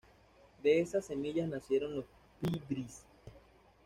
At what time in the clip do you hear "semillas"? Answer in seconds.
1.05-1.47